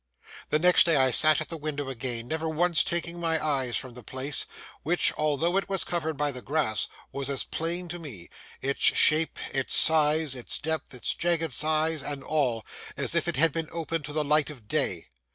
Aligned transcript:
The 0.49 0.57
next 0.57 0.85
day 0.85 0.95
I 0.95 1.11
sat 1.11 1.41
at 1.41 1.49
the 1.49 1.57
window 1.59 1.87
again, 1.87 2.27
never 2.27 2.49
once 2.49 2.83
taking 2.83 3.19
my 3.19 3.39
eyes 3.39 3.77
from 3.77 3.93
the 3.93 4.01
place, 4.01 4.47
which, 4.81 5.13
although 5.15 5.57
it 5.57 5.69
was 5.69 5.83
covered 5.83 6.17
by 6.17 6.31
the 6.31 6.41
grass, 6.41 6.87
was 7.11 7.29
as 7.29 7.43
plain 7.43 7.87
to 7.89 7.99
me—its 7.99 8.81
shape, 8.81 9.37
its 9.53 9.75
size, 9.75 10.33
its 10.33 10.57
depth, 10.57 10.95
its 10.95 11.13
jagged 11.13 11.53
sides, 11.53 12.01
and 12.01 12.23
all—as 12.23 13.13
if 13.13 13.27
it 13.27 13.35
had 13.35 13.51
been 13.51 13.69
open 13.71 14.01
to 14.01 14.11
the 14.11 14.23
light 14.25 14.49
of 14.49 14.67
day. 14.67 15.05